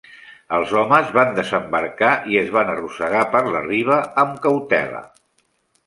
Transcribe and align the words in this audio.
Els 0.59 0.71
homes 0.79 1.11
van 1.17 1.35
desembarcar 1.41 2.15
i 2.33 2.41
es 2.43 2.51
van 2.57 2.73
arrossegar 2.73 3.23
per 3.37 3.45
la 3.53 3.65
riba 3.71 4.03
amb 4.27 4.45
cautela. 4.49 5.09